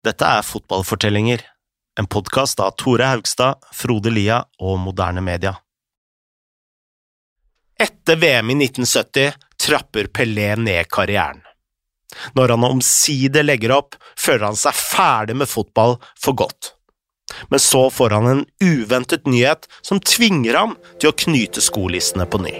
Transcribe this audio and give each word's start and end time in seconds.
Dette 0.00 0.24
er 0.24 0.40
Fotballfortellinger, 0.40 1.42
en 2.00 2.06
podkast 2.08 2.60
av 2.64 2.70
Tore 2.80 3.04
Haugstad, 3.04 3.60
Frode 3.76 4.08
Lia 4.08 4.38
og 4.56 4.78
Moderne 4.80 5.20
Media. 5.20 5.52
Etter 7.76 8.16
VM 8.16 8.54
i 8.54 8.56
1970 8.64 9.36
trapper 9.60 10.08
Pelé 10.08 10.54
ned 10.56 10.88
karrieren. 10.88 11.44
Når 12.32 12.56
han 12.56 12.66
omsider 12.70 13.44
legger 13.44 13.76
opp, 13.76 14.00
føler 14.16 14.48
han 14.48 14.56
seg 14.56 14.72
ferdig 14.72 15.36
med 15.42 15.52
fotball 15.52 15.98
for 16.16 16.32
godt. 16.32 16.72
Men 17.52 17.60
så 17.60 17.84
får 17.92 18.16
han 18.16 18.32
en 18.32 18.44
uventet 18.64 19.28
nyhet 19.28 19.68
som 19.84 20.00
tvinger 20.00 20.62
ham 20.62 20.78
til 20.96 21.12
å 21.12 21.18
knyte 21.26 21.60
skolissene 21.60 22.24
på 22.24 22.40
ny. 22.40 22.56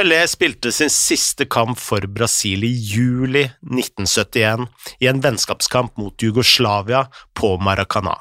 Pelé 0.00 0.22
spilte 0.24 0.70
sin 0.72 0.88
siste 0.88 1.44
kamp 1.44 1.76
for 1.76 2.06
Brasil 2.08 2.62
i 2.64 2.70
juli 2.72 3.42
1971 3.44 4.62
i 5.04 5.10
en 5.10 5.20
vennskapskamp 5.20 5.98
mot 6.00 6.22
Jugoslavia 6.24 7.02
på 7.36 7.50
Maracana. 7.60 8.14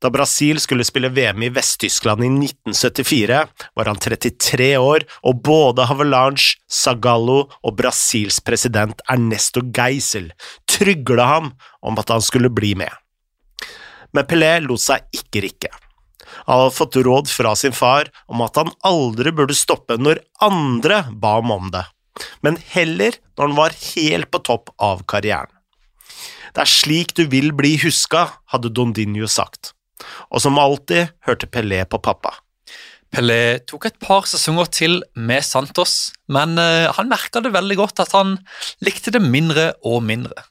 Da 0.00 0.08
Brasil 0.08 0.56
skulle 0.64 0.88
spille 0.88 1.12
VM 1.12 1.44
i 1.44 1.52
Vest-Tyskland 1.52 2.24
i 2.24 2.32
1974, 2.48 3.44
var 3.76 3.92
han 3.92 4.00
33 4.00 4.72
år, 4.80 5.04
og 5.28 5.44
både 5.44 5.90
Havelange, 5.90 6.56
Zagallo 6.72 7.50
og 7.60 7.76
Brasils 7.76 8.40
president 8.40 9.04
Ernesto 9.12 9.60
Geisel 9.60 10.32
trygla 10.72 11.32
ham 11.34 11.52
om 11.84 12.00
at 12.00 12.16
han 12.16 12.24
skulle 12.24 12.48
bli 12.48 12.72
med. 12.80 12.96
Men 14.16 14.24
Pelé 14.24 14.54
lot 14.64 14.80
seg 14.80 15.04
ikke 15.20 15.50
rikke. 15.50 15.76
Han 16.46 16.62
hadde 16.62 16.76
fått 16.76 16.98
råd 17.06 17.30
fra 17.30 17.54
sin 17.58 17.74
far 17.76 18.10
om 18.30 18.42
at 18.44 18.58
han 18.60 18.72
aldri 18.86 19.32
burde 19.34 19.56
stoppe 19.56 19.98
når 20.00 20.22
andre 20.44 21.04
ba 21.12 21.36
ham 21.38 21.52
om 21.54 21.68
det, 21.74 21.84
men 22.44 22.58
heller 22.72 23.18
når 23.36 23.48
han 23.48 23.58
var 23.58 23.76
helt 23.82 24.30
på 24.32 24.42
topp 24.46 24.72
av 24.82 25.04
karrieren. 25.10 25.52
Det 26.56 26.64
er 26.64 26.72
slik 26.72 27.12
du 27.18 27.26
vil 27.28 27.50
bli 27.52 27.74
huska, 27.82 28.30
hadde 28.52 28.72
Dondinho 28.72 29.28
sagt, 29.28 29.74
og 30.32 30.40
som 30.40 30.58
alltid 30.60 31.12
hørte 31.28 31.48
Pelé 31.52 31.82
på 31.84 32.00
pappa. 32.00 32.32
Pelé 33.12 33.60
tok 33.68 33.86
et 33.88 33.98
par 34.02 34.26
sesonger 34.28 34.70
til 34.72 34.98
med 35.14 35.44
Santos, 35.44 36.12
men 36.32 36.56
uh, 36.58 36.88
han 36.96 37.12
merka 37.12 37.42
det 37.44 37.54
veldig 37.54 37.78
godt 37.78 38.02
at 38.02 38.16
han 38.16 38.38
likte 38.84 39.12
det 39.14 39.22
mindre 39.22 39.74
og 39.86 40.02
mindre. 40.08 40.48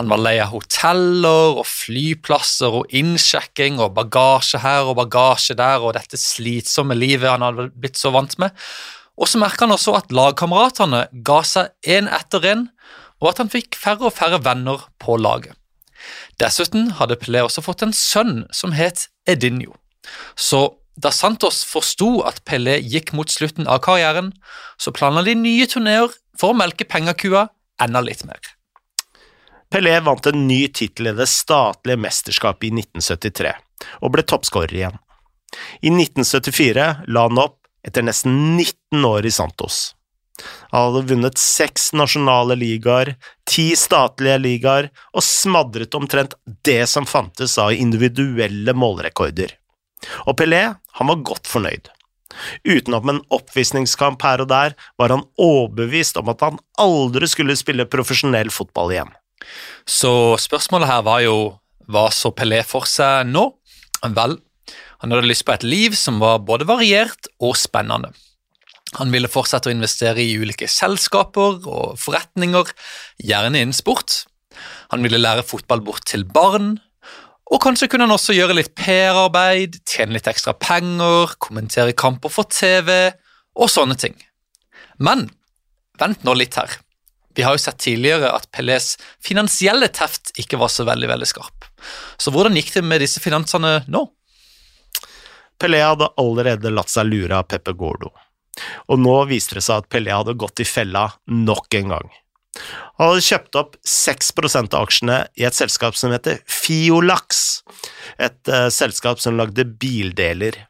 Han 0.00 0.10
var 0.12 0.22
lei 0.22 0.36
av 0.42 0.52
hoteller 0.54 1.60
og 1.60 1.66
flyplasser 1.68 2.80
og 2.80 2.92
innsjekking 2.94 3.80
og 3.82 3.94
bagasje 3.96 4.60
her 4.62 4.88
og 4.90 4.98
bagasje 5.00 5.56
der 5.58 5.84
og 5.84 5.96
dette 5.98 6.20
slitsomme 6.20 6.96
livet 6.98 7.32
han 7.32 7.44
hadde 7.46 7.70
blitt 7.74 8.00
så 8.00 8.12
vant 8.14 8.38
med. 8.42 8.54
Og 9.16 9.30
så 9.30 9.40
merka 9.40 9.64
han 9.64 9.74
også 9.74 9.96
at 9.96 10.12
lagkameratene 10.12 11.06
ga 11.26 11.42
seg 11.46 11.72
én 11.88 12.10
etter 12.12 12.44
én, 12.52 12.66
og 13.22 13.30
at 13.32 13.38
han 13.40 13.52
fikk 13.52 13.78
færre 13.80 14.10
og 14.10 14.16
færre 14.16 14.42
venner 14.44 14.82
på 15.00 15.16
laget. 15.16 15.56
Dessuten 16.40 16.90
hadde 16.98 17.16
Pelé 17.20 17.40
også 17.44 17.64
fått 17.64 17.84
en 17.86 17.94
sønn 17.96 18.44
som 18.52 18.74
het 18.76 19.06
Edinho. 19.28 19.72
Så 20.36 20.76
da 21.00 21.12
Santos 21.12 21.62
forsto 21.68 22.20
at 22.28 22.42
Pelé 22.48 22.76
gikk 22.80 23.14
mot 23.16 23.32
slutten 23.32 23.68
av 23.68 23.82
karrieren, 23.84 24.32
så 24.80 24.92
planla 24.96 25.24
de 25.26 25.34
nye 25.36 25.66
turneer 25.68 26.12
for 26.36 26.52
å 26.52 26.58
melke 26.58 26.88
pengekua 26.88 27.48
enda 27.82 28.04
litt 28.04 28.24
mer. 28.28 28.55
Pelé 29.70 29.98
vant 30.00 30.26
en 30.26 30.46
ny 30.46 30.68
tittel 30.68 31.10
i 31.10 31.16
det 31.16 31.26
statlige 31.30 31.98
mesterskapet 31.98 32.68
i 32.68 32.72
1973, 32.84 33.52
og 34.02 34.14
ble 34.14 34.22
toppskårer 34.22 34.74
igjen. 34.78 34.98
I 35.82 35.90
1974 35.90 36.86
la 37.10 37.26
han 37.26 37.40
opp 37.42 37.58
etter 37.86 38.06
nesten 38.06 38.56
19 38.56 39.06
år 39.06 39.26
i 39.26 39.34
Santos. 39.34 39.96
Han 40.70 40.90
hadde 40.90 41.06
vunnet 41.10 41.40
seks 41.40 41.92
nasjonale 41.96 42.56
ligaer, 42.60 43.14
ti 43.48 43.70
statlige 43.78 44.38
ligaer 44.42 44.90
og 45.14 45.24
smadret 45.24 45.94
omtrent 45.96 46.36
det 46.66 46.82
som 46.90 47.08
fantes 47.08 47.56
av 47.62 47.72
individuelle 47.74 48.74
målrekorder. 48.76 49.54
Og 50.28 50.36
Pelé, 50.38 50.62
han 50.76 51.10
var 51.10 51.24
godt 51.26 51.48
fornøyd. 51.48 51.88
Utenom 52.68 53.08
en 53.08 53.22
oppvisningskamp 53.32 54.22
her 54.26 54.42
og 54.44 54.50
der, 54.52 54.74
var 55.00 55.14
han 55.14 55.24
overbevist 55.40 56.18
om 56.20 56.28
at 56.32 56.44
han 56.44 56.60
aldri 56.82 57.28
skulle 57.32 57.56
spille 57.56 57.88
profesjonell 57.88 58.52
fotball 58.52 58.92
igjen. 58.92 59.14
Så 59.86 60.10
spørsmålet 60.42 60.90
her 60.90 61.04
var 61.06 61.22
jo 61.24 61.36
hva 61.86 62.08
så 62.14 62.32
Pelé 62.34 62.62
for 62.66 62.88
seg 62.90 63.28
nå? 63.30 63.48
Vel, 64.16 64.36
han 65.02 65.12
hadde 65.12 65.28
lyst 65.28 65.46
på 65.46 65.54
et 65.54 65.66
liv 65.66 65.96
som 65.98 66.20
var 66.22 66.42
både 66.46 66.66
variert 66.68 67.28
og 67.42 67.56
spennende. 67.58 68.12
Han 68.96 69.12
ville 69.12 69.30
fortsette 69.30 69.68
å 69.68 69.74
investere 69.74 70.22
i 70.22 70.36
ulike 70.38 70.68
selskaper 70.70 71.60
og 71.66 71.96
forretninger, 72.00 72.70
gjerne 73.18 73.60
innen 73.60 73.76
sport. 73.76 74.22
Han 74.92 75.02
ville 75.04 75.20
lære 75.20 75.44
fotball 75.46 75.82
bort 75.84 76.06
til 76.08 76.24
barn, 76.24 76.76
og 77.46 77.62
kanskje 77.62 77.90
kunne 77.90 78.06
han 78.08 78.14
også 78.14 78.34
gjøre 78.34 78.56
litt 78.58 78.72
PR-arbeid, 78.78 79.78
tjene 79.86 80.16
litt 80.16 80.30
ekstra 80.30 80.56
penger, 80.58 81.36
kommentere 81.42 81.94
kamper 81.94 82.32
for 82.32 82.48
TV 82.50 83.12
og 83.54 83.70
sånne 83.70 83.98
ting. 84.00 84.16
Men 84.98 85.28
vent 86.00 86.24
nå 86.26 86.34
litt 86.34 86.56
her. 86.58 86.72
Vi 87.36 87.44
har 87.44 87.56
jo 87.56 87.60
sett 87.60 87.78
tidligere 87.84 88.30
at 88.32 88.48
Pelés 88.54 88.94
finansielle 89.24 89.90
teft 89.92 90.32
ikke 90.40 90.58
var 90.60 90.72
så 90.72 90.86
veldig 90.88 91.10
veldig 91.10 91.28
skarp. 91.28 91.66
Så 92.16 92.32
hvordan 92.32 92.56
gikk 92.56 92.72
det 92.74 92.84
med 92.86 93.04
disse 93.04 93.20
finansene 93.20 93.82
nå? 93.92 94.06
Pelé 95.60 95.80
hadde 95.84 96.08
allerede 96.20 96.72
latt 96.72 96.92
seg 96.92 97.08
lure 97.08 97.38
av 97.38 97.48
Pepe 97.48 97.72
Gordo, 97.76 98.10
og 98.92 99.00
nå 99.00 99.16
viste 99.30 99.56
det 99.58 99.64
seg 99.64 99.84
at 99.84 99.90
Pelé 99.92 100.12
hadde 100.12 100.36
gått 100.36 100.60
i 100.64 100.68
fella 100.68 101.08
nok 101.32 101.76
en 101.78 101.92
gang. 101.94 102.14
Han 102.96 103.12
hadde 103.12 103.24
kjøpt 103.24 103.58
opp 103.60 103.76
6% 103.84 104.76
av 104.76 104.86
aksjene 104.86 105.18
i 105.36 105.44
et 105.48 105.56
selskap 105.56 105.96
som 105.98 106.12
heter 106.14 106.40
Fiolax, 106.48 107.62
et 108.16 108.52
uh, 108.52 108.68
selskap 108.72 109.20
som 109.20 109.36
lagde 109.36 109.66
bildeler. 109.80 110.62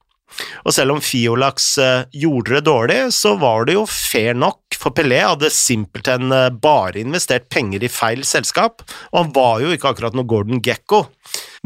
Og 0.65 0.75
selv 0.75 0.97
om 0.97 1.03
Fiolax 1.03 1.73
uh, 1.81 2.05
gjorde 2.13 2.57
det 2.57 2.67
dårlig, 2.69 3.01
så 3.15 3.35
var 3.41 3.67
det 3.67 3.77
jo 3.77 3.87
fair 3.89 4.37
nok, 4.37 4.61
for 4.77 4.95
Pelé 4.97 5.23
hadde 5.25 5.51
simpelthen 5.55 6.33
uh, 6.35 6.51
bare 6.51 7.01
investert 7.03 7.49
penger 7.53 7.87
i 7.87 7.93
feil 7.93 8.25
selskap, 8.27 8.85
og 9.13 9.21
han 9.21 9.35
var 9.37 9.65
jo 9.65 9.75
ikke 9.75 9.93
akkurat 9.93 10.17
noe 10.17 10.29
Gordon 10.29 10.63
Gekko. 10.65 11.07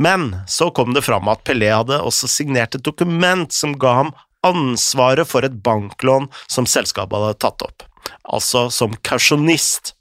Men 0.01 0.31
så 0.49 0.71
kom 0.75 0.95
det 0.97 1.05
fram 1.07 1.29
at 1.33 1.45
Pelé 1.47 1.73
hadde 1.75 2.01
også 2.01 2.31
signert 2.31 2.77
et 2.77 2.87
dokument 2.87 3.51
som 3.53 3.77
ga 3.79 3.97
ham 4.03 4.13
ansvaret 4.47 5.29
for 5.29 5.45
et 5.45 5.61
banklån 5.65 6.31
som 6.49 6.69
selskapet 6.69 7.19
hadde 7.19 7.41
tatt 7.45 7.65
opp, 7.67 7.85
altså 8.25 8.69
som 8.73 8.95
kausjonist. 9.05 9.95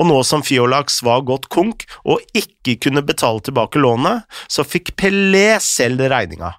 Og 0.00 0.08
nå 0.08 0.20
som 0.24 0.44
Fiolax 0.44 1.02
var 1.04 1.26
gått 1.28 1.48
konk 1.52 1.84
og 2.08 2.24
ikke 2.36 2.78
kunne 2.86 3.04
betale 3.04 3.42
tilbake 3.44 3.80
lånet, 3.80 4.24
så 4.48 4.64
fikk 4.64 4.94
Pelé 5.00 5.58
selv 5.64 6.06
regninga. 6.12 6.54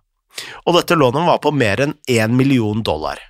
Og 0.65 0.75
dette 0.77 0.97
lånet 0.97 1.27
var 1.27 1.41
på 1.43 1.53
mer 1.55 1.81
enn 1.83 1.95
én 2.09 2.35
million 2.37 2.83
dollar. 2.85 3.21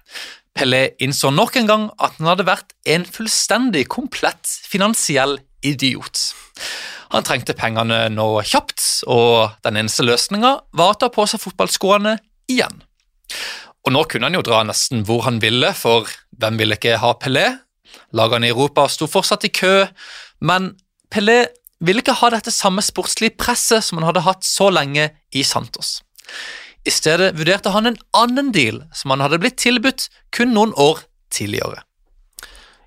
Pelé 0.56 0.96
innså 1.00 1.31
nok 1.31 1.56
en 1.59 1.70
gang 1.70 1.86
at 2.02 2.18
han 2.18 2.31
hadde 2.31 2.47
vært 2.47 2.74
en 2.90 3.06
fullstendig 3.08 3.86
komplett 3.92 4.50
finansiell 4.68 5.38
idiot. 5.66 6.34
Han 7.14 7.25
trengte 7.25 7.56
pengene 7.58 8.03
nå 8.14 8.28
kjapt, 8.46 8.84
og 9.09 9.56
den 9.66 9.80
eneste 9.81 10.06
løsninga 10.06 10.52
var 10.78 10.94
å 10.94 11.00
ta 11.00 11.09
på 11.14 11.25
seg 11.30 11.42
fotballskoene 11.42 12.18
igjen. 12.52 12.84
Og 13.88 13.94
nå 13.95 14.04
kunne 14.12 14.30
han 14.30 14.38
jo 14.38 14.44
dra 14.45 14.62
nesten 14.68 15.06
hvor 15.07 15.24
han 15.25 15.39
ville, 15.42 15.72
for 15.74 16.10
hvem 16.38 16.60
ville 16.60 16.78
ikke 16.78 17.00
ha 17.01 17.16
Pelé? 17.22 17.48
Lagene 18.13 18.50
i 18.50 18.54
Europa 18.54 18.86
sto 18.92 19.07
fortsatt 19.10 19.48
i 19.48 19.54
kø, 19.54 19.88
men 20.45 20.74
Pelé 21.10 21.39
ville 21.80 22.04
ikke 22.04 22.18
ha 22.19 22.30
dette 22.34 22.54
samme 22.54 22.84
sportslige 22.86 23.38
presset 23.39 23.86
som 23.86 24.00
han 24.00 24.10
hadde 24.10 24.25
hatt 24.25 24.45
så 24.45 24.69
lenge 24.74 25.07
i 25.31 25.45
Santos. 25.48 26.01
I 26.88 26.94
stedet 26.94 27.34
vurderte 27.38 27.74
han 27.74 27.90
en 27.90 28.00
annen 28.16 28.54
deal 28.56 28.84
som 28.96 29.14
han 29.14 29.24
hadde 29.24 29.42
blitt 29.42 29.60
tilbudt 29.62 30.08
kun 30.36 30.54
noen 30.56 30.74
år 30.80 31.04
tidligere. 31.34 31.84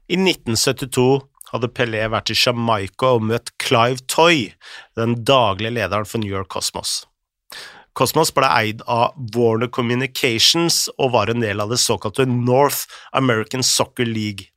I 0.09 0.17
1972 0.19 1.23
hadde 1.53 1.71
Pelé 1.77 2.07
vært 2.11 2.33
i 2.33 2.37
Jamaica 2.39 3.13
og 3.19 3.27
møtt 3.29 3.53
Clive 3.61 4.01
Toy, 4.09 4.49
den 4.97 5.19
daglige 5.29 5.77
lederen 5.77 6.09
for 6.09 6.23
New 6.23 6.33
York 6.33 6.49
Cosmos. 6.53 7.03
Cosmos 7.93 8.33
ble 8.33 8.49
eid 8.49 8.81
av 8.89 9.13
Warner 9.37 9.69
Communications 9.69 10.87
og 10.97 11.13
var 11.13 11.29
en 11.29 11.45
del 11.45 11.61
av 11.61 11.69
det 11.69 11.81
såkalte 11.83 12.25
North 12.25 12.89
American 13.13 13.63
Soccer 13.67 14.09
League 14.09 14.49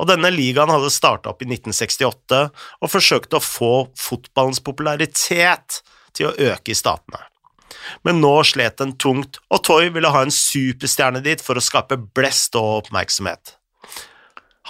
og 0.00 0.08
denne 0.08 0.30
ligaen 0.32 0.72
hadde 0.72 0.92
starta 0.92 1.32
opp 1.32 1.42
i 1.44 1.48
1968 1.50 2.40
og 2.80 2.92
forsøkte 2.92 3.38
å 3.38 3.44
få 3.44 3.72
fotballens 3.98 4.62
popularitet 4.64 5.82
til 6.16 6.30
å 6.30 6.36
øke 6.50 6.72
i 6.72 6.78
statene. 6.78 7.20
Men 8.06 8.20
nå 8.22 8.32
slet 8.46 8.78
den 8.80 8.96
tungt, 9.00 9.40
og 9.50 9.64
Toy 9.66 9.90
ville 9.94 10.12
ha 10.12 10.24
en 10.24 10.34
superstjerne 10.34 11.22
dit 11.24 11.42
for 11.44 11.58
å 11.58 11.64
skape 11.64 11.98
blest 12.16 12.56
og 12.58 12.84
oppmerksomhet. 12.84 13.56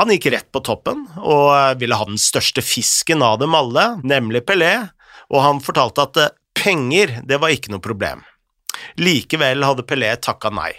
Han 0.00 0.12
gikk 0.14 0.30
rett 0.32 0.48
på 0.54 0.62
toppen 0.64 1.04
og 1.18 1.80
ville 1.80 1.96
ha 1.98 2.06
den 2.08 2.20
største 2.20 2.62
fisken 2.64 3.24
av 3.26 3.40
dem 3.42 3.56
alle, 3.58 3.98
nemlig 4.06 4.44
Pelé, 4.48 4.74
og 5.30 5.44
han 5.44 5.62
fortalte 5.62 6.06
at 6.06 6.20
eh, 6.20 6.36
penger, 6.56 7.18
det 7.26 7.40
var 7.42 7.52
ikke 7.54 7.74
noe 7.74 7.84
problem. 7.84 8.22
Likevel 9.00 9.64
hadde 9.66 9.84
Pelé 9.86 10.12
takka 10.22 10.52
nei. 10.54 10.72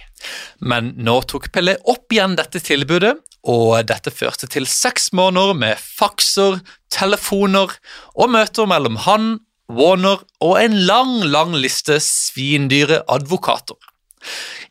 Men 0.63 0.94
nå 0.97 1.19
tok 1.29 1.51
Pelé 1.53 1.77
opp 1.91 2.13
igjen 2.13 2.38
dette 2.39 2.62
tilbudet, 2.63 3.13
og 3.41 3.79
dette 3.89 4.13
førte 4.13 4.50
til 4.51 4.67
seks 4.69 5.09
måneder 5.17 5.56
med 5.57 5.79
fakser, 5.81 6.59
telefoner 6.94 7.74
og 8.13 8.33
møter 8.35 8.69
mellom 8.69 9.00
han, 9.07 9.31
Warner 9.71 10.21
og 10.44 10.57
en 10.59 10.75
lang, 10.88 11.21
lang 11.31 11.56
liste 11.56 12.00
svindyre 12.03 13.01
advokater. 13.12 13.77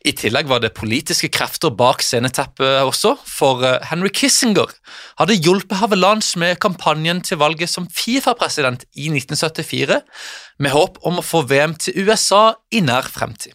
I 0.07 0.13
tillegg 0.17 0.47
var 0.49 0.61
det 0.63 0.73
politiske 0.73 1.29
krefter 1.33 1.73
bak 1.77 2.01
sceneteppet 2.01 2.81
også, 2.87 3.13
for 3.27 3.61
eh, 3.67 3.81
Henry 3.89 4.09
Kissinger 4.15 4.71
hadde 5.19 5.37
hjulpet 5.37 5.77
Havelange 5.81 6.39
med 6.41 6.57
kampanjen 6.63 7.21
til 7.25 7.37
valget 7.41 7.69
som 7.69 7.89
Fifa-president 7.91 8.87
i 8.95 9.11
1974, 9.11 9.99
med 10.57 10.73
håp 10.73 10.97
om 11.05 11.19
å 11.19 11.25
få 11.25 11.43
VM 11.49 11.75
til 11.77 12.07
USA 12.07 12.55
i 12.73 12.81
nær 12.85 13.09
fremtid. 13.11 13.53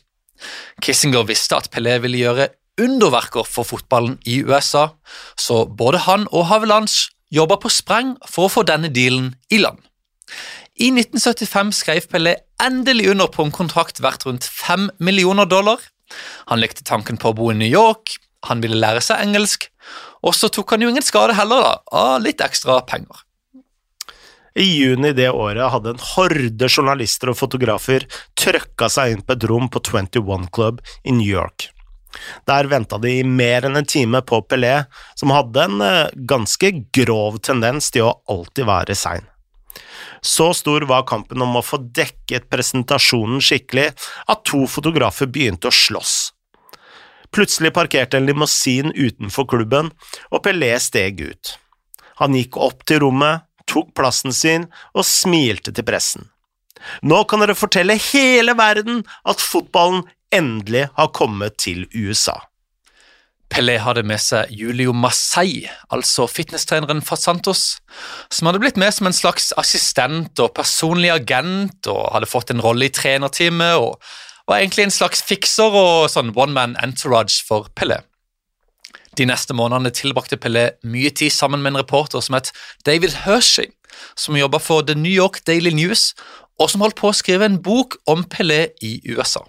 Kissinger 0.85 1.27
visste 1.27 1.59
at 1.59 1.71
Pelé 1.73 1.97
ville 2.05 2.21
gjøre 2.21 2.51
underverker 2.79 3.49
for 3.49 3.67
fotballen 3.67 4.19
i 4.29 4.43
USA, 4.45 4.91
så 5.35 5.65
både 5.67 6.05
han 6.05 6.29
og 6.31 6.51
Havelange 6.53 7.09
jobba 7.33 7.59
på 7.59 7.73
spreng 7.73 8.15
for 8.29 8.47
å 8.47 8.53
få 8.53 8.67
denne 8.69 8.93
dealen 8.93 9.33
i 9.51 9.59
land. 9.65 9.81
I 10.77 10.91
1975 10.93 11.73
skrev 11.73 12.07
Pelé 12.13 12.35
endelig 12.63 13.09
under 13.09 13.31
på 13.33 13.47
en 13.47 13.53
kontrakt 13.55 14.01
verdt 14.05 14.27
rundt 14.27 14.45
5 14.45 14.91
millioner 14.99 15.49
dollar. 15.49 15.81
Han 16.53 16.61
likte 16.61 16.85
tanken 16.85 17.17
på 17.17 17.31
å 17.33 17.37
bo 17.37 17.49
i 17.49 17.57
New 17.57 17.71
York, 17.71 18.19
han 18.47 18.61
ville 18.61 18.77
lære 18.77 19.01
seg 19.01 19.23
engelsk, 19.25 19.71
og 20.21 20.37
så 20.37 20.51
tok 20.53 20.75
han 20.75 20.85
jo 20.85 20.91
ingen 20.93 21.05
skade 21.05 21.37
heller 21.39 21.65
da, 21.65 21.73
av 21.97 22.21
litt 22.23 22.45
ekstra 22.45 22.83
penger. 22.89 23.23
I 24.57 24.67
juni 24.69 25.15
det 25.17 25.31
året 25.33 25.73
hadde 25.73 25.95
en 25.95 26.05
horde 26.15 26.69
journalister 26.69 27.33
og 27.33 27.39
fotografer 27.41 28.05
trøkka 28.37 28.89
seg 28.93 29.15
inn 29.15 29.25
på 29.25 29.37
et 29.37 29.47
rom 29.49 29.71
på 29.73 29.81
21 29.85 30.47
Club 30.53 30.83
i 31.05 31.13
New 31.17 31.29
York. 31.29 31.71
Der 32.49 32.69
venta 32.69 33.01
de 33.01 33.15
i 33.19 33.25
mer 33.25 33.65
enn 33.69 33.77
en 33.81 33.89
time 33.89 34.21
på 34.25 34.43
Pelé, 34.49 34.87
som 35.17 35.33
hadde 35.33 35.65
en 35.67 35.81
eh, 35.85 36.13
ganske 36.29 36.73
grov 36.97 37.41
tendens 37.45 37.91
til 37.93 38.09
å 38.09 38.15
alltid 38.33 38.69
være 38.69 38.97
sein. 38.97 39.29
Så 40.21 40.53
stor 40.55 40.87
var 40.89 41.07
kampen 41.09 41.43
om 41.43 41.59
å 41.59 41.65
få 41.65 41.81
dekket 41.81 42.49
presentasjonen 42.53 43.43
skikkelig 43.45 43.91
at 44.27 44.45
to 44.49 44.65
fotografer 44.71 45.31
begynte 45.31 45.71
å 45.71 45.75
slåss. 45.75 46.17
Plutselig 47.35 47.73
parkerte 47.75 48.17
en 48.21 48.27
limousin 48.29 48.93
utenfor 48.95 49.49
klubben, 49.51 49.91
og 50.31 50.43
Pelé 50.47 50.73
steg 50.81 51.21
ut. 51.21 51.57
Han 52.23 52.37
gikk 52.39 52.57
opp 52.57 52.87
til 52.89 53.03
rommet, 53.03 53.45
tok 53.69 53.93
plassen 53.99 54.33
sin 54.33 54.69
og 54.95 55.05
smilte 55.05 55.75
til 55.75 55.85
pressen. 55.85 56.31
Nå 57.03 57.23
kan 57.29 57.43
dere 57.43 57.57
fortelle 57.59 57.97
hele 58.13 58.55
verden 58.57 59.03
at 59.29 59.43
fotballen 59.43 60.05
endelig 60.35 60.87
har 60.97 61.13
kommet 61.17 61.59
til 61.63 61.87
USA. 61.95 62.39
Pelé 63.53 63.77
hadde 63.79 64.03
med 64.07 64.19
seg 64.21 64.51
Julio 64.51 64.93
Massei, 64.97 65.69
altså 65.95 66.27
fitnesstreneren 66.29 67.03
fra 67.07 67.17
Santos, 67.19 67.79
som 68.33 68.49
hadde 68.49 68.61
blitt 68.63 68.81
med 68.81 68.93
som 68.95 69.07
en 69.09 69.17
slags 69.17 69.53
assistent 69.61 70.43
og 70.43 70.53
personlig 70.57 71.13
agent 71.15 71.87
og 71.93 72.11
hadde 72.17 72.31
fått 72.31 72.51
en 72.53 72.63
rolle 72.65 72.89
i 72.89 72.95
trenerteamet 72.95 73.79
og 73.79 74.03
var 74.47 74.61
egentlig 74.61 74.87
en 74.87 74.95
slags 74.95 75.23
fikser 75.27 75.75
og 75.75 76.11
sånn 76.11 76.35
one 76.35 76.55
man 76.55 76.77
entourage 76.83 77.43
for 77.47 77.71
Pelé. 77.79 78.01
De 79.17 79.25
neste 79.29 79.55
månedene 79.57 79.95
tilbrakte 79.95 80.37
Pelé 80.37 80.69
mye 80.85 81.11
tid 81.11 81.33
sammen 81.33 81.63
med 81.63 81.75
en 81.75 81.81
reporter 81.81 82.21
som 82.21 82.37
het 82.37 82.53
David 82.87 83.23
Hershey, 83.25 83.71
som 84.19 84.37
jobba 84.37 84.61
for 84.61 84.85
The 84.85 84.99
New 84.99 85.13
York 85.13 85.41
Daily 85.47 85.73
News, 85.75 86.13
og 86.61 86.71
som 86.73 86.85
holdt 86.85 86.99
på 87.01 87.11
å 87.11 87.17
skrive 87.17 87.49
en 87.49 87.61
bok 87.63 87.99
om 88.11 88.25
Pelé 88.29 88.75
i 88.85 88.99
USA. 89.09 89.45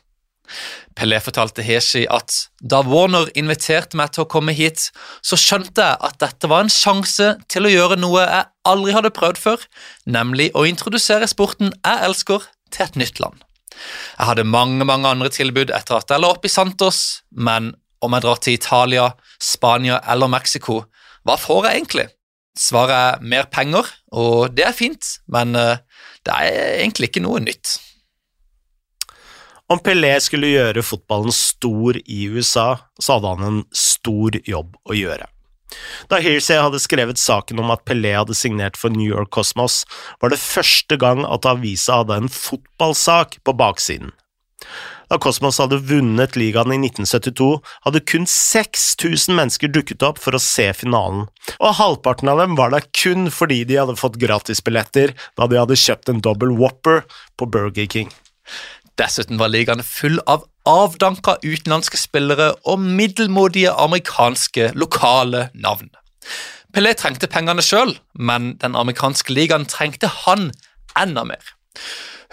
Pelé 0.98 1.20
fortalte 1.22 1.62
Heshi 1.62 2.08
at 2.10 2.34
da 2.58 2.80
Warner 2.82 3.30
inviterte 3.38 3.98
meg 4.00 4.16
til 4.16 4.24
å 4.24 4.30
komme 4.32 4.56
hit, 4.58 4.88
så 5.22 5.38
skjønte 5.38 5.84
jeg 5.84 6.00
at 6.08 6.18
dette 6.24 6.50
var 6.50 6.66
en 6.66 6.74
sjanse 6.74 7.36
til 7.52 7.68
å 7.68 7.74
gjøre 7.74 8.00
noe 8.02 8.24
jeg 8.24 8.48
aldri 8.68 8.96
hadde 8.96 9.14
prøvd 9.14 9.38
før, 9.38 9.66
nemlig 10.10 10.50
å 10.58 10.66
introdusere 10.66 11.30
sporten 11.30 11.70
jeg 11.76 12.08
elsker, 12.10 12.50
til 12.74 12.84
et 12.84 12.98
nytt 13.00 13.22
land. 13.24 13.38
Jeg 14.18 14.26
hadde 14.32 14.48
mange 14.50 14.86
mange 14.90 15.08
andre 15.08 15.30
tilbud 15.32 15.70
etter 15.72 16.00
at 16.00 16.10
jeg 16.12 16.24
la 16.24 16.34
opp 16.34 16.46
i 16.48 16.52
Santos, 16.52 17.22
men 17.30 17.76
om 18.04 18.14
jeg 18.14 18.26
drar 18.26 18.42
til 18.42 18.58
Italia, 18.58 19.08
Spania 19.40 20.02
eller 20.10 20.32
Mexico, 20.34 20.82
hva 21.24 21.38
får 21.40 21.68
jeg 21.68 21.82
egentlig? 21.82 22.08
Svaret 22.58 22.98
er 22.98 23.22
mer 23.22 23.46
penger, 23.54 23.86
og 24.18 24.56
det 24.58 24.66
er 24.66 24.74
fint, 24.74 25.14
men 25.30 25.54
eh, 25.56 25.78
det 26.26 26.34
er 26.34 26.80
egentlig 26.82 27.12
ikke 27.12 27.22
noe 27.22 27.42
nytt. 27.44 27.78
Om 29.68 29.82
Pelé 29.84 30.14
skulle 30.24 30.54
gjøre 30.54 30.84
fotballen 30.86 31.34
stor 31.36 31.98
i 32.00 32.22
USA, 32.32 32.78
så 33.04 33.18
hadde 33.18 33.34
han 33.34 33.48
en 33.48 33.64
stor 33.76 34.38
jobb 34.48 34.78
å 34.88 34.96
gjøre. 34.96 35.28
Da 36.08 36.22
Hearsay 36.24 36.62
hadde 36.64 36.80
skrevet 36.80 37.20
saken 37.20 37.60
om 37.60 37.74
at 37.74 37.84
Pelé 37.88 38.14
hadde 38.16 38.38
signert 38.38 38.80
for 38.80 38.94
New 38.94 39.04
York 39.04 39.34
Cosmos, 39.36 39.82
var 40.24 40.32
det 40.32 40.40
første 40.40 40.96
gang 41.00 41.26
at 41.28 41.48
avisa 41.50 42.00
hadde 42.00 42.22
en 42.22 42.32
fotballsak 42.32 43.42
på 43.44 43.56
baksiden. 43.60 44.14
Da 45.12 45.18
Cosmos 45.24 45.60
hadde 45.60 45.80
vunnet 45.88 46.36
ligaen 46.40 46.72
i 46.72 46.80
1972, 46.80 47.50
hadde 47.84 48.04
kun 48.08 48.28
6000 48.28 49.36
mennesker 49.36 49.72
dukket 49.72 50.04
opp 50.04 50.20
for 50.20 50.36
å 50.36 50.42
se 50.44 50.70
finalen, 50.76 51.26
og 51.60 51.76
halvparten 51.80 52.32
av 52.32 52.40
dem 52.44 52.56
var 52.60 52.72
der 52.72 52.88
kun 52.96 53.28
fordi 53.32 53.66
de 53.68 53.80
hadde 53.80 54.00
fått 54.00 54.20
gratisbilletter 54.24 55.16
da 55.40 55.48
de 55.48 55.60
hadde 55.60 55.80
kjøpt 55.80 56.12
en 56.12 56.24
double 56.24 56.56
whopper 56.56 57.04
på 57.40 57.48
Burger 57.52 57.92
King. 57.92 58.12
Dessuten 58.98 59.38
var 59.38 59.52
ligaen 59.54 59.84
full 59.86 60.18
av 60.26 60.48
avdanka 60.68 61.38
utenlandske 61.44 62.00
spillere 62.02 62.50
og 62.66 62.82
middelmådige 62.82 63.76
amerikanske 63.78 64.72
lokale 64.74 65.48
navn. 65.54 65.92
Pelé 66.74 66.96
trengte 66.98 67.30
pengene 67.32 67.64
sjøl, 67.64 67.96
men 68.14 68.56
den 68.62 68.76
amerikanske 68.76 69.34
ligaen 69.34 69.68
trengte 69.70 70.10
han 70.26 70.50
enda 70.98 71.24
mer. 71.30 71.54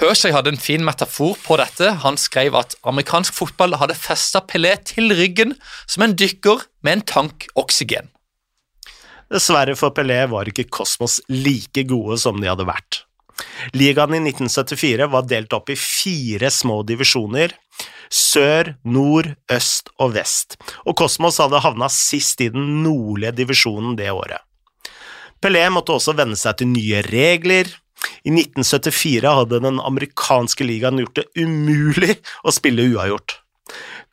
Hershey 0.00 0.32
hadde 0.34 0.50
en 0.50 0.58
fin 0.58 0.82
metafor 0.82 1.36
på 1.44 1.58
dette. 1.60 1.92
Han 2.02 2.16
skrev 2.18 2.56
at 2.58 2.74
amerikansk 2.82 3.36
fotball 3.36 3.76
hadde 3.78 3.94
festa 3.94 4.42
Pelé 4.42 4.74
til 4.88 5.14
ryggen 5.14 5.54
som 5.86 6.02
en 6.08 6.16
dykker 6.18 6.64
med 6.82 6.98
en 6.98 7.06
tank 7.12 7.46
oksygen. 7.54 8.10
Dessverre 9.30 9.76
for 9.78 9.94
Pelé 9.94 10.24
var 10.32 10.50
ikke 10.50 10.66
Kosmos 10.72 11.20
like 11.30 11.86
gode 11.88 12.18
som 12.24 12.40
de 12.40 12.50
hadde 12.50 12.66
vært. 12.66 13.04
Ligaen 13.74 14.14
i 14.16 14.22
1974 14.30 15.08
var 15.10 15.28
delt 15.28 15.52
opp 15.56 15.72
i 15.72 15.78
fire 15.78 16.50
små 16.52 16.82
divisjoner, 16.86 17.54
sør, 18.12 18.74
nord, 18.86 19.32
øst 19.50 19.90
og 19.98 20.14
vest, 20.14 20.58
og 20.84 20.96
Kosmos 21.00 21.40
hadde 21.42 21.62
havna 21.64 21.88
sist 21.92 22.42
i 22.44 22.50
den 22.54 22.82
nordlige 22.84 23.34
divisjonen 23.42 23.96
det 23.98 24.12
året. 24.14 24.42
Pelé 25.42 25.64
måtte 25.72 25.96
også 25.96 26.14
venne 26.16 26.38
seg 26.40 26.60
til 26.60 26.70
nye 26.70 27.02
regler, 27.08 27.68
i 28.24 28.32
1974 28.32 29.32
hadde 29.38 29.62
den 29.64 29.80
amerikanske 29.80 30.66
ligaen 30.66 31.00
gjort 31.00 31.20
det 31.20 31.26
umulig 31.40 32.18
å 32.44 32.52
spille 32.52 32.86
uavgjort. 32.92 33.38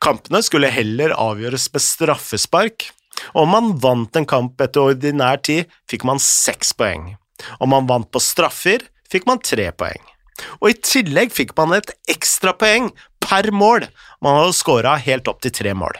Kampene 0.02 0.40
skulle 0.44 0.72
heller 0.72 1.14
avgjøres 1.14 1.68
med 1.72 1.84
straffespark, 1.84 2.88
og 3.32 3.44
om 3.44 3.52
man 3.54 3.72
vant 3.82 4.16
en 4.18 4.28
kamp 4.28 4.60
etter 4.64 4.92
ordinær 4.92 5.42
tid, 5.44 5.68
fikk 5.90 6.06
man 6.08 6.20
seks 6.22 6.72
poeng. 6.76 7.12
Om 7.60 7.72
man 7.74 7.88
vant 7.90 8.08
på 8.12 8.22
straffer, 8.22 8.82
fikk 9.12 9.28
man 9.28 9.42
tre 9.44 9.68
poeng. 9.76 10.02
Og 10.60 10.72
i 10.72 10.78
tillegg 10.80 11.32
fikk 11.34 11.52
man 11.58 11.76
et 11.76 11.92
ekstrapoeng 12.10 12.90
per 13.22 13.50
mål. 13.54 13.86
Man 14.24 14.38
hadde 14.40 14.56
skåra 14.56 14.96
helt 15.00 15.28
opp 15.30 15.42
til 15.44 15.54
tre 15.54 15.74
mål. 15.76 15.98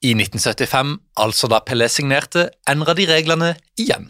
I 0.00 0.14
1975, 0.16 0.96
altså 1.20 1.50
da 1.52 1.60
Pelé 1.60 1.90
signerte, 1.92 2.48
endra 2.70 2.94
de 2.96 3.04
reglene 3.10 3.52
igjen. 3.80 4.08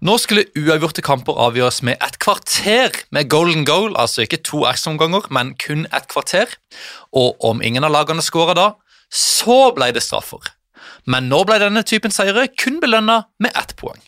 Nå 0.00 0.14
skulle 0.16 0.46
uavgjorte 0.56 1.02
kamper 1.04 1.36
avgjøres 1.44 1.82
med 1.84 1.98
et 2.00 2.16
kvarter 2.22 2.94
med 3.12 3.28
golden 3.28 3.66
goal, 3.68 3.92
altså 3.98 4.24
ikke 4.24 4.40
to 4.46 4.62
ekstraomganger, 4.70 5.26
men 5.34 5.52
kun 5.60 5.84
et 5.92 6.06
kvarter. 6.08 6.54
Og 7.12 7.36
om 7.44 7.60
ingen 7.60 7.84
av 7.84 7.92
lagene 7.92 8.24
skåra 8.24 8.54
da, 8.56 8.68
så 9.12 9.74
ble 9.76 9.90
det 9.92 10.04
straffer. 10.06 10.54
Men 11.04 11.28
nå 11.28 11.42
ble 11.48 11.58
denne 11.60 11.82
typen 11.84 12.14
seire 12.14 12.46
kun 12.54 12.78
belønna 12.80 13.24
med 13.42 13.52
ett 13.58 13.74
poeng. 13.76 14.00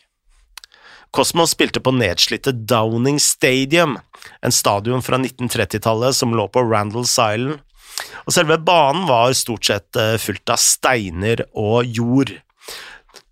Cosmos 1.12 1.50
spilte 1.52 1.81
på 1.85 1.92
nedslitte 1.92 2.54
Downing 2.57 3.19
Stadium, 3.21 3.99
en 4.40 4.52
stadion 4.52 5.02
fra 5.04 5.19
1930-tallet 5.21 6.16
som 6.16 6.33
lå 6.33 6.47
på 6.49 6.62
Randalls 6.64 7.12
Island, 7.21 7.61
og 8.25 8.33
selve 8.33 8.57
banen 8.64 9.04
var 9.11 9.35
stort 9.37 9.69
sett 9.69 9.99
eh, 10.00 10.16
fullt 10.16 10.54
av 10.54 10.61
steiner 10.62 11.45
og 11.52 11.85
jord. 11.85 12.33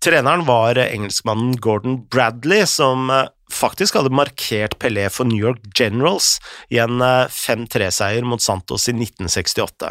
Treneren 0.01 0.45
var 0.45 0.77
engelskmannen 0.77 1.55
Gordon 1.57 2.03
Bradley, 2.13 2.67
som 2.69 3.09
eh, 3.09 3.25
faktisk 3.49 3.97
hadde 3.97 4.13
markert 4.13 4.77
Pelé 4.77 5.07
for 5.09 5.25
New 5.25 5.41
York 5.41 5.65
Generals 5.73 6.35
i 6.69 6.77
en 6.83 7.01
5-3-seier 7.01 8.27
mot 8.29 8.45
Santos 8.45 8.85
i 8.91 8.93
1968. 8.93 9.89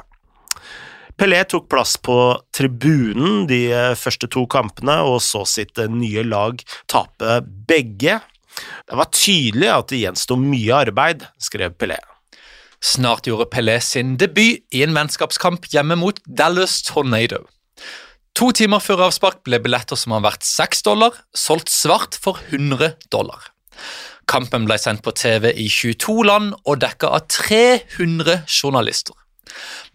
Pelé 1.21 1.43
tok 1.45 1.67
plass 1.69 1.99
på 2.01 2.15
tribunen 2.57 3.43
de 3.45 3.67
første 4.01 4.25
to 4.33 4.47
kampene 4.49 4.95
og 5.05 5.19
så 5.21 5.43
sitt 5.45 5.77
nye 5.93 6.23
lag 6.25 6.63
tape 6.89 7.43
begge. 7.69 8.15
Det 8.89 8.97
var 8.97 9.11
tydelig 9.13 9.69
at 9.69 9.93
det 9.93 10.01
gjensto 10.01 10.39
mye 10.41 10.79
arbeid, 10.87 11.27
skrev 11.37 11.77
Pelé. 11.77 12.01
Snart 12.81 13.29
gjorde 13.29 13.51
Pelé 13.53 13.77
sin 13.85 14.17
debut 14.17 14.65
i 14.73 14.81
en 14.87 14.97
vennskapskamp 14.97 15.69
hjemme 15.69 16.01
mot 16.01 16.25
Dallas 16.25 16.81
Tornado. 16.89 17.45
To 18.41 18.49
timer 18.57 18.81
før 18.81 19.11
avspark 19.11 19.45
ble 19.45 19.61
billetter 19.61 20.01
som 20.01 20.17
har 20.17 20.25
vært 20.25 20.49
6 20.49 20.87
dollar, 20.89 21.21
solgt 21.37 21.69
svart 21.69 22.17
for 22.17 22.41
100 22.49 22.95
dollar. 23.13 23.51
Kampen 24.25 24.65
ble 24.65 24.81
sendt 24.81 25.05
på 25.05 25.13
TV 25.13 25.53
i 25.53 25.69
22 25.69 26.23
land 26.33 26.55
og 26.65 26.81
dekka 26.81 27.13
av 27.13 27.29
300 27.29 28.47
journalister. 28.49 29.20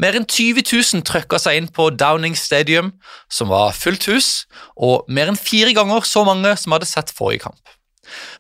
Mer 0.02 0.18
enn 0.18 0.28
20 0.28 0.66
000 0.68 1.06
trøkka 1.08 1.40
seg 1.42 1.60
inn 1.60 1.70
på 1.72 1.90
Downing 1.96 2.36
Stadium, 2.40 2.94
som 3.32 3.52
var 3.54 3.76
fullt 3.78 4.10
hus, 4.12 4.30
og 4.76 5.08
mer 5.08 5.32
enn 5.32 5.40
fire 5.40 5.76
ganger 5.78 6.08
så 6.08 6.26
mange 6.28 6.56
som 6.60 6.76
hadde 6.76 6.90
sett 6.90 7.14
forrige 7.16 7.46
kamp. 7.48 7.76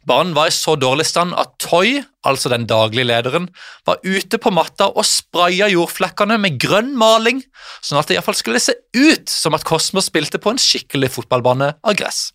Banen 0.05 0.35
var 0.35 0.49
i 0.49 0.53
så 0.53 0.75
dårlig 0.77 1.07
stand 1.09 1.33
at 1.39 1.55
Toy, 1.61 2.03
altså 2.27 2.51
den 2.53 2.67
daglige 2.69 3.07
lederen, 3.07 3.47
var 3.87 4.01
ute 4.05 4.37
på 4.41 4.53
matta 4.53 4.91
og 4.93 5.07
spraya 5.09 5.69
jordflekkene 5.71 6.37
med 6.41 6.59
grønn 6.61 6.93
maling, 6.99 7.41
sånn 7.81 7.99
at 8.01 8.09
det 8.09 8.19
iallfall 8.19 8.37
skulle 8.37 8.61
se 8.61 8.75
ut 8.97 9.31
som 9.31 9.57
at 9.57 9.65
Cosmos 9.67 10.11
spilte 10.11 10.41
på 10.41 10.53
en 10.53 10.61
skikkelig 10.61 11.11
fotballbane 11.17 11.73
av 11.81 11.97
gress. 11.97 12.29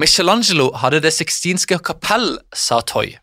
Michelangelo 0.00 0.70
hadde 0.80 1.02
Det 1.04 1.12
sixtinske 1.14 1.78
kapell, 1.84 2.38
sa 2.54 2.80
Toy. 2.80 3.18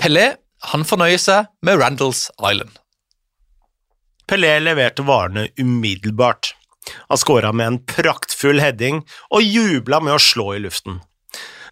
Pelé 0.00 0.34
han 0.72 0.84
fornøyer 0.84 1.20
seg 1.20 1.48
med 1.64 1.80
Randalls 1.80 2.28
Island. 2.40 2.79
Pelé 4.30 4.60
leverte 4.60 5.02
varene 5.02 5.48
umiddelbart. 5.58 6.54
Han 7.08 7.18
skåra 7.18 7.52
med 7.52 7.66
en 7.66 7.78
praktfull 7.84 8.60
heading 8.62 9.00
og 9.34 9.42
jubla 9.42 9.98
med 10.00 10.14
å 10.14 10.22
slå 10.22 10.52
i 10.54 10.60
luften. 10.62 11.00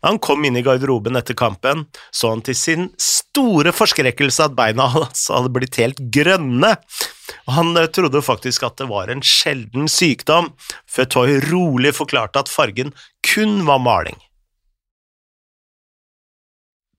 Da 0.01 0.11
han 0.11 0.19
kom 0.23 0.43
inn 0.47 0.59
i 0.59 0.63
garderoben 0.67 1.19
etter 1.19 1.39
kampen, 1.39 1.85
så 2.11 2.33
han 2.33 2.43
til 2.43 2.59
sin 2.59 2.89
store 3.03 3.71
forskrekkelse 3.75 4.49
at 4.49 4.59
beina 4.59 4.89
hans 4.91 5.29
hadde 5.31 5.53
blitt 5.55 5.79
helt 5.79 6.03
grønne. 6.15 6.75
Han 7.47 7.73
eh, 7.79 7.89
trodde 7.95 8.25
faktisk 8.27 8.67
at 8.67 8.79
det 8.83 8.91
var 8.91 9.11
en 9.11 9.23
sjelden 9.23 9.87
sykdom, 9.87 10.51
før 10.91 11.11
Toy 11.15 11.39
rolig 11.47 11.95
forklarte 11.95 12.43
at 12.43 12.51
fargen 12.51 12.91
kun 13.23 13.63
var 13.71 13.83
maling. 13.87 14.19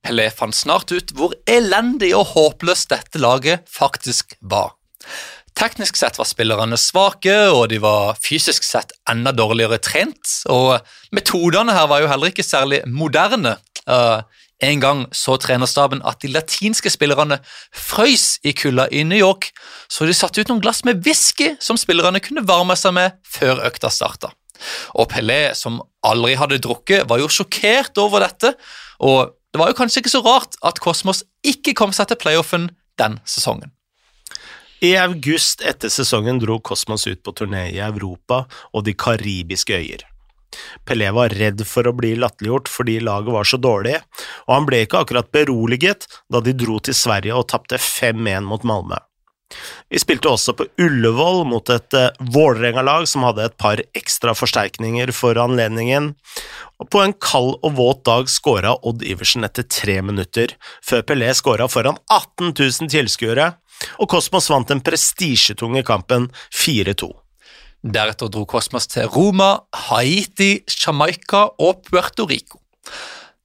Pelé 0.07 0.31
fant 0.31 0.55
snart 0.55 0.95
ut 0.95 1.11
hvor 1.15 1.35
elendig 1.43 2.13
og 2.15 2.31
håpløst 2.31 2.95
dette 2.95 3.19
laget 3.19 3.67
faktisk 3.67 4.39
var. 4.39 4.77
Teknisk 5.57 5.97
sett 5.99 6.17
var 6.19 6.27
spillerne 6.29 6.77
svake, 6.79 7.35
og 7.51 7.69
de 7.71 7.79
var 7.83 8.19
fysisk 8.23 8.63
sett 8.63 8.93
enda 9.09 9.33
dårligere 9.35 9.79
trent. 9.83 10.35
Og 10.51 10.77
metodene 11.15 11.75
her 11.75 11.89
var 11.91 12.03
jo 12.03 12.11
heller 12.11 12.31
ikke 12.31 12.45
særlig 12.45 12.83
moderne. 12.87 13.57
Uh, 13.89 14.21
en 14.59 14.81
gang 14.83 15.05
så 15.15 15.37
trenerstaben 15.39 16.01
at 16.07 16.19
de 16.21 16.31
latinske 16.33 16.91
spillerne 16.91 17.39
frøys 17.75 18.41
i 18.43 18.51
kulda 18.51 18.89
i 18.91 19.05
New 19.07 19.19
York, 19.19 19.49
så 19.87 20.07
de 20.07 20.15
satte 20.15 20.43
ut 20.43 20.51
noen 20.51 20.61
glass 20.63 20.83
med 20.87 20.99
whisky 21.05 21.53
som 21.63 21.79
spillerne 21.79 22.19
kunne 22.23 22.43
varme 22.47 22.75
seg 22.79 22.95
med 22.97 23.15
før 23.23 23.63
økta 23.69 23.91
starta. 23.93 24.33
Og 24.99 25.07
Pelé, 25.11 25.55
som 25.55 25.79
aldri 26.03 26.35
hadde 26.35 26.59
drukket, 26.59 27.07
var 27.07 27.21
jo 27.23 27.31
sjokkert 27.31 27.95
over 28.03 28.25
dette, 28.27 28.53
og 28.99 29.31
det 29.53 29.61
var 29.61 29.71
jo 29.71 29.79
kanskje 29.79 30.03
ikke 30.03 30.13
så 30.13 30.23
rart 30.25 30.59
at 30.67 30.83
Kosmos 30.83 31.23
ikke 31.47 31.73
kom 31.77 31.95
seg 31.95 32.11
til 32.11 32.19
playoffen 32.19 32.67
den 32.99 33.17
sesongen. 33.25 33.71
I 34.79 34.93
august 34.95 35.61
etter 35.61 35.91
sesongen 35.91 36.37
dro 36.39 36.59
Cosmos 36.63 37.03
ut 37.07 37.19
på 37.23 37.33
turné 37.35 37.65
i 37.73 37.81
Europa 37.83 38.45
og 38.71 38.85
de 38.87 38.93
karibiske 38.95 39.75
øyer. 39.75 40.05
Pelé 40.87 41.09
var 41.13 41.35
redd 41.35 41.65
for 41.67 41.85
å 41.89 41.93
bli 41.95 42.13
latterliggjort 42.17 42.71
fordi 42.71 42.95
laget 43.03 43.35
var 43.35 43.49
så 43.49 43.59
dårlig, 43.59 43.97
og 44.47 44.55
han 44.55 44.69
ble 44.69 44.81
ikke 44.85 45.03
akkurat 45.03 45.29
beroliget 45.35 46.07
da 46.31 46.41
de 46.41 46.55
dro 46.55 46.79
til 46.79 46.95
Sverige 46.95 47.35
og 47.35 47.49
tapte 47.51 47.77
5-1 47.77 48.47
mot 48.47 48.63
Malmö. 48.63 48.97
Vi 49.89 49.97
spilte 49.97 50.29
også 50.29 50.53
på 50.53 50.67
Ullevål 50.79 51.39
mot 51.49 51.69
et 51.73 51.95
uh, 51.97 52.11
Vålerenga-lag 52.21 53.07
som 53.09 53.25
hadde 53.25 53.47
et 53.47 53.55
par 53.59 53.81
ekstra 53.97 54.35
forsterkninger 54.37 55.11
for 55.15 55.39
anledningen, 55.41 56.11
og 56.79 56.91
på 56.93 57.01
en 57.01 57.15
kald 57.17 57.55
og 57.65 57.73
våt 57.79 58.03
dag 58.07 58.29
skåra 58.29 58.75
Odd 58.85 59.01
Iversen 59.03 59.47
etter 59.47 59.65
tre 59.65 59.97
minutter, 60.05 60.53
før 60.85 61.01
Pelé 61.09 61.33
skåra 61.35 61.67
foran 61.67 61.97
18 62.13 62.53
000 62.53 62.93
tilskuere, 62.93 63.55
og 63.97 64.09
Kosmos 64.11 64.49
vant 64.51 64.69
den 64.71 64.83
prestisjetunge 64.85 65.83
kampen 65.87 66.29
4-2. 66.55 67.09
Deretter 67.79 68.27
dro 68.27 68.43
Kosmos 68.49 68.89
til 68.91 69.07
Roma, 69.07 69.53
Haiti, 69.87 70.65
Jamaica 70.67 71.47
og 71.59 71.85
Puerto 71.87 72.25
Rico. 72.27 72.59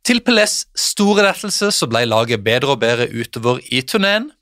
Til 0.04 0.20
Pelés 0.20 0.64
store 0.76 1.22
lettelse 1.24 1.70
så 1.72 1.86
ble 1.88 2.02
laget 2.04 2.42
bedre 2.44 2.74
og 2.74 2.82
bedre 2.82 3.06
utover 3.14 3.62
i 3.72 3.80
turneen. 3.86 4.32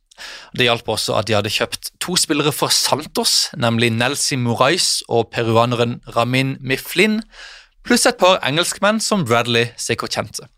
Det 0.57 0.67
hjalp 0.67 0.89
også 0.95 1.15
at 1.19 1.29
de 1.29 1.37
hadde 1.37 1.53
kjøpt 1.53 1.93
to 2.03 2.17
spillere 2.19 2.53
for 2.55 2.73
Santos, 2.73 3.51
nemlig 3.57 3.93
Nelsi 3.95 4.37
Morais 4.37 5.03
og 5.09 5.31
peruaneren 5.35 6.01
Ramin 6.17 6.57
Miflin, 6.61 7.21
pluss 7.85 8.07
et 8.07 8.19
par 8.19 8.41
engelskmenn 8.47 9.01
som 9.03 9.27
Bradley 9.27 9.71
sikkert 9.77 10.17
kjente. 10.17 10.49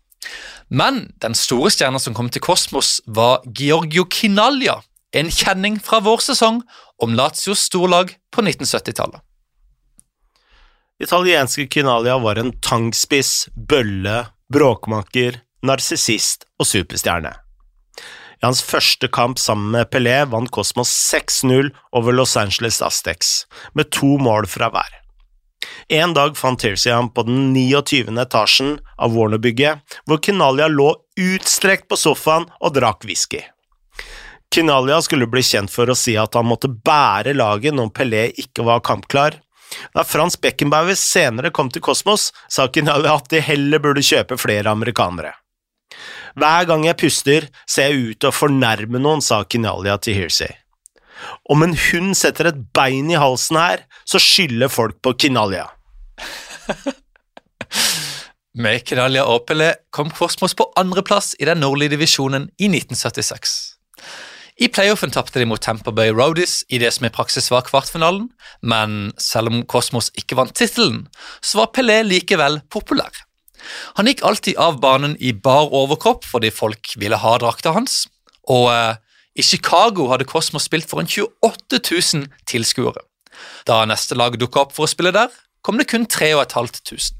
Men 0.69 1.11
den 1.21 1.37
store 1.37 1.69
stjerna 1.73 2.01
som 2.01 2.15
kom 2.17 2.29
til 2.33 2.41
Kosmos, 2.41 2.97
var 3.05 3.45
Giorgio 3.45 4.07
Kinalja, 4.09 4.79
en 5.15 5.31
kjenning 5.31 5.79
fra 5.79 6.01
vår 6.03 6.23
sesong 6.25 6.59
om 7.03 7.15
Lazios 7.15 7.63
storlag 7.69 8.11
på 8.35 8.43
1970-tallet. 8.43 9.21
Italienske 11.03 11.67
Kinalia 11.71 12.17
var 12.23 12.39
en 12.39 12.53
tangspiss, 12.63 13.47
bølle, 13.55 14.25
bråkmaker, 14.51 15.41
narsissist 15.65 16.45
og 16.59 16.69
superstjerne. 16.69 17.33
I 18.35 18.43
hans 18.43 18.61
første 18.63 19.07
kamp 19.07 19.39
sammen 19.39 19.71
med 19.75 19.89
Pelé 19.91 20.17
vant 20.31 20.51
Cosmos 20.51 20.91
6-0 20.91 21.71
over 21.95 22.15
Los 22.15 22.35
Angeles 22.39 22.81
Aztecs, 22.83 23.45
med 23.73 23.91
to 23.95 24.17
mål 24.19 24.47
fra 24.51 24.69
hver. 24.71 25.01
En 25.95 26.13
dag 26.15 26.35
fant 26.37 26.59
Tirsey 26.59 26.91
ham 26.91 27.09
på 27.13 27.23
den 27.27 27.53
29. 27.55 28.11
etasjen 28.21 28.77
av 28.99 29.15
Warner-bygget, 29.15 29.99
hvor 30.05 30.19
Kinalia 30.23 30.67
lå 30.71 30.91
utstrekt 31.19 31.87
på 31.89 31.99
sofaen 31.99 32.49
og 32.59 32.75
drakk 32.75 33.07
whisky. 33.07 33.43
Kinalia 34.53 35.01
skulle 35.01 35.27
bli 35.27 35.43
kjent 35.43 35.71
for 35.71 35.89
å 35.89 35.97
si 35.97 36.15
at 36.19 36.35
han 36.37 36.47
måtte 36.47 36.69
bære 36.71 37.35
laget 37.35 37.75
når 37.75 37.91
Pelé 37.95 38.27
ikke 38.39 38.65
var 38.67 38.83
kampklar. 38.85 39.39
Da 39.95 40.03
Frans 40.07 40.37
Beckenbauer 40.39 40.95
senere 40.99 41.51
kom 41.51 41.71
til 41.73 41.83
Kosmos, 41.83 42.29
sa 42.47 42.67
Kinalia 42.71 43.15
at 43.17 43.29
de 43.33 43.41
heller 43.43 43.81
burde 43.83 44.05
kjøpe 44.05 44.37
flere 44.39 44.71
amerikanere. 44.71 45.33
Hver 46.35 46.67
gang 46.67 46.83
jeg 46.85 46.99
puster, 46.99 47.47
ser 47.67 47.91
jeg 47.91 48.11
ut 48.11 48.19
til 48.19 48.31
å 48.31 48.35
fornærme 48.35 48.99
noen, 49.01 49.23
sa 49.23 49.43
Kinalia 49.47 49.97
til 50.03 50.17
Hearsay. 50.19 50.51
Om 51.49 51.63
en 51.63 51.75
hund 51.79 52.17
setter 52.17 52.51
et 52.51 52.59
bein 52.75 53.09
i 53.11 53.19
halsen 53.19 53.57
her, 53.59 53.85
så 54.05 54.19
skylder 54.21 54.71
folk 54.71 54.99
på 55.03 55.15
Kinalia. 55.25 55.69
Med 58.55 58.85
Kinalia 58.87 59.25
og 59.27 59.47
Pelé 59.47 59.73
kom 59.95 60.11
Kosmos 60.15 60.55
på 60.55 60.67
andreplass 60.79 61.33
i 61.39 61.47
den 61.47 61.59
nordlige 61.63 61.95
divisjonen 61.95 62.49
i 62.55 62.69
1976. 62.71 63.55
I 64.55 64.69
playoffen 64.71 65.11
tapte 65.11 65.41
de 65.41 65.45
mot 65.49 65.59
Tamper 65.59 65.91
Bay 65.91 66.13
Roadies 66.15 66.61
i 66.71 66.77
det 66.79 66.93
som 66.95 67.05
i 67.07 67.11
praksis 67.11 67.49
var 67.51 67.65
kvartfinalen, 67.67 68.29
men 68.63 69.11
selv 69.19 69.51
om 69.51 69.63
Kosmos 69.67 70.13
ikke 70.15 70.37
vant 70.39 70.55
tittelen, 70.55 71.09
så 71.43 71.59
var 71.59 71.73
Pelé 71.75 71.97
likevel 72.07 72.61
populær. 72.71 73.11
Han 73.97 74.07
gikk 74.07 74.23
alltid 74.23 74.55
av 74.61 74.77
banen 74.79 75.17
i 75.19 75.33
bar 75.33 75.73
overkropp 75.75 76.23
fordi 76.29 76.53
folk 76.55 76.93
ville 77.01 77.19
ha 77.19 77.33
drakta 77.41 77.73
hans, 77.75 78.05
og 78.47 78.69
eh, 78.71 78.95
i 79.35 79.43
Chicago 79.43 80.07
hadde 80.13 80.29
Cosmos 80.29 80.69
spilt 80.69 80.87
for 80.87 81.03
en 81.03 81.11
28 81.11 81.81
000 82.15 82.31
tilskuere. 82.47 83.03
Da 83.67 83.81
neste 83.89 84.15
lag 84.15 84.37
dukka 84.39 84.63
opp 84.63 84.75
for 84.77 84.87
å 84.87 84.91
spille 84.91 85.11
der, 85.11 85.33
kom 85.65 85.81
det 85.81 85.89
kun 85.91 86.07
3500. 86.07 87.11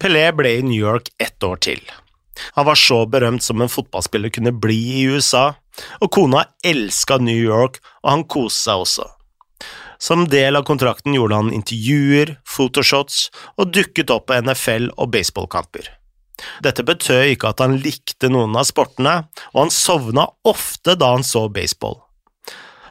Pelé 0.00 0.28
ble 0.36 0.58
i 0.58 0.66
New 0.66 0.76
York 0.76 1.08
ett 1.16 1.40
år 1.40 1.56
til. 1.64 1.80
Han 2.56 2.68
var 2.68 2.76
så 2.76 3.06
berømt 3.08 3.44
som 3.44 3.60
en 3.60 3.72
fotballspiller 3.72 4.32
kunne 4.32 4.52
bli 4.52 4.78
i 5.00 5.08
USA, 5.08 5.54
og 6.00 6.10
kona 6.14 6.44
elska 6.66 7.20
New 7.22 7.38
York, 7.38 7.80
og 8.04 8.10
han 8.14 8.26
koste 8.30 8.66
seg 8.66 8.84
også. 8.84 9.08
Som 10.00 10.26
del 10.32 10.56
av 10.56 10.64
kontrakten 10.68 11.12
gjorde 11.12 11.36
han 11.36 11.52
intervjuer, 11.52 12.38
photoshots 12.48 13.26
og 13.60 13.74
dukket 13.74 14.12
opp 14.14 14.30
på 14.30 14.38
NFL 14.40 14.88
og 14.96 15.10
baseballkamper. 15.12 15.90
Dette 16.64 16.84
betød 16.88 17.34
ikke 17.34 17.50
at 17.52 17.60
han 17.60 17.76
likte 17.84 18.30
noen 18.32 18.56
av 18.56 18.64
sportene, 18.68 19.26
og 19.52 19.66
han 19.66 19.74
sovna 19.74 20.24
ofte 20.48 20.96
da 20.96 21.12
han 21.12 21.26
så 21.26 21.48
baseball. 21.52 21.98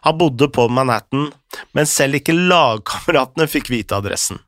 Han 0.06 0.20
bodde 0.20 0.48
på 0.54 0.68
Manhattan, 0.72 1.32
men 1.74 1.90
selv 1.90 2.20
ikke 2.20 2.38
lagkameratene 2.38 3.50
fikk 3.50 3.74
vite 3.74 3.98
adressen. 3.98 4.40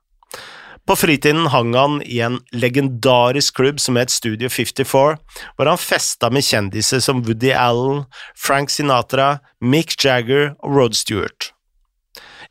På 0.85 0.95
fritiden 0.97 1.45
hang 1.53 1.75
han 1.77 2.00
i 2.01 2.19
en 2.25 2.39
legendarisk 2.51 3.59
klubb 3.59 3.79
som 3.79 4.00
het 4.01 4.11
Studio 4.11 4.50
54, 4.50 5.17
hvor 5.55 5.69
han 5.69 5.79
festa 5.79 6.31
med 6.33 6.45
kjendiser 6.45 7.03
som 7.03 7.21
Woody 7.27 7.53
Allen, 7.53 8.05
Frank 8.35 8.73
Sinatra, 8.73 9.39
Mick 9.61 9.93
Jagger 10.01 10.55
og 10.59 10.77
Rod 10.77 10.97
Stewart. 10.97 11.51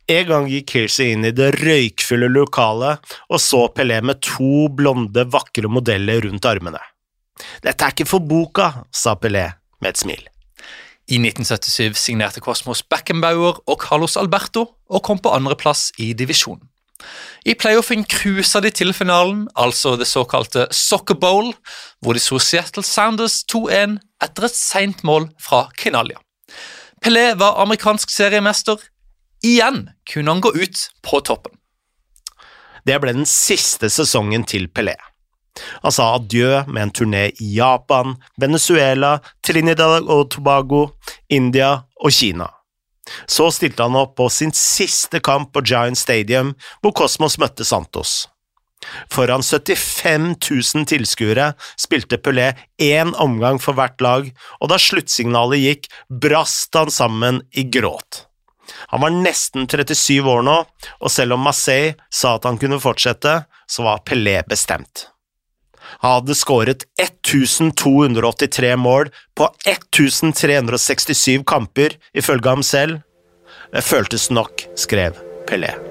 En 0.09 0.27
gang 0.27 0.47
gikk 0.49 0.71
Kersey 0.71 1.13
inn 1.13 1.27
i 1.27 1.33
det 1.35 1.51
røykfulle 1.59 2.31
lokalet 2.31 3.13
og 3.29 3.39
så 3.39 3.67
Pelé 3.75 3.99
med 4.03 4.23
to 4.25 4.67
blonde, 4.73 5.27
vakre 5.31 5.69
modeller 5.71 6.23
rundt 6.25 6.47
armene. 6.47 6.81
Dette 7.63 7.85
er 7.85 7.93
ikke 7.93 8.09
for 8.09 8.23
boka, 8.23 8.85
sa 8.91 9.15
Pelé 9.19 9.47
med 9.81 9.93
et 9.93 10.01
smil. 10.01 10.25
I 11.11 11.19
1977 11.19 11.99
signerte 11.99 12.43
Cosmos 12.43 12.83
Beckenbauer 12.87 13.61
og 13.67 13.81
Carlos 13.81 14.17
Alberto 14.19 14.67
og 14.87 15.03
kom 15.03 15.19
på 15.19 15.33
andreplass 15.35 15.89
i 15.99 16.13
divisjonen. 16.17 16.63
I 17.45 17.55
playoffen 17.57 18.05
cruisa 18.05 18.61
de 18.61 18.69
til 18.69 18.93
finalen, 18.93 19.47
altså 19.55 19.95
det 19.97 20.07
såkalte 20.09 20.67
Soccer 20.71 21.17
Bowl, 21.17 21.53
hvor 22.01 22.13
de 22.13 22.21
slo 22.21 22.39
Seattle 22.39 22.83
Sounders 22.85 23.41
2-1 23.49 23.97
etter 24.23 24.47
et 24.47 24.57
seint 24.57 25.03
mål 25.07 25.29
fra 25.41 25.65
Kinalia. 25.77 26.21
Pelé 27.01 27.31
var 27.33 27.57
amerikansk 27.63 28.13
seriemester. 28.13 28.77
Igjen 29.41 29.87
kunne 30.05 30.35
han 30.35 30.43
gå 30.43 30.53
ut 30.53 30.83
på 31.01 31.21
toppen. 31.25 31.57
Det 32.85 32.97
ble 33.01 33.13
den 33.17 33.25
siste 33.29 33.89
sesongen 33.89 34.45
til 34.45 34.67
Pelé. 34.69 34.95
Han 35.81 35.93
sa 35.93 36.13
adjø 36.15 36.61
med 36.67 36.83
en 36.83 36.93
turné 36.95 37.23
i 37.41 37.49
Japan, 37.57 38.15
Venezuela, 38.39 39.17
Trinidad 39.43 40.07
og 40.07 40.29
Tobago, 40.31 40.87
India 41.29 41.73
og 41.99 42.13
Kina. 42.13 42.47
Så 43.25 43.49
stilte 43.53 43.83
han 43.87 43.97
opp 43.97 44.15
på 44.19 44.29
sin 44.29 44.53
siste 44.55 45.19
kamp 45.23 45.53
på 45.53 45.63
Giant 45.65 45.97
Stadium, 45.97 46.53
hvor 46.81 46.93
Cosmos 47.01 47.39
møtte 47.41 47.65
Santos. 47.67 48.27
Foran 49.13 49.43
75 49.45 50.35
000 50.49 50.87
tilskuere 50.89 51.51
spilte 51.79 52.17
Pelé 52.17 52.47
én 52.81 53.13
omgang 53.21 53.59
for 53.61 53.77
hvert 53.77 54.01
lag, 54.01 54.31
og 54.59 54.71
da 54.71 54.79
sluttsignalet 54.81 55.61
gikk, 55.61 55.87
brast 56.09 56.73
han 56.77 56.89
sammen 56.93 57.43
i 57.53 57.67
gråt. 57.69 58.25
Han 58.89 59.03
var 59.03 59.13
nesten 59.13 59.67
37 59.67 60.25
år 60.25 60.45
nå, 60.47 60.57
og 61.01 61.13
selv 61.13 61.37
om 61.37 61.45
Marseille 61.45 61.97
sa 62.09 62.37
at 62.37 62.47
han 62.47 62.59
kunne 62.61 62.81
fortsette, 62.81 63.41
så 63.69 63.85
var 63.85 64.05
Pelé 64.07 64.39
bestemt. 64.47 65.10
Hadde 65.99 66.35
skåret 66.37 66.87
1283 67.01 68.75
mål 68.79 69.11
på 69.35 69.51
1367 69.67 71.43
kamper, 71.47 71.99
ifølge 72.13 72.49
ham 72.49 72.63
selv. 72.63 73.01
Det 73.71 73.83
føltes 73.83 74.29
nok, 74.31 74.67
skrev 74.75 75.19
Pelé. 75.47 75.90